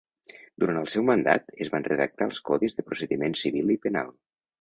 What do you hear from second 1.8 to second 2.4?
redactar els